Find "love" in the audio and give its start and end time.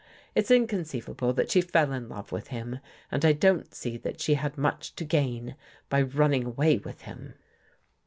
2.09-2.31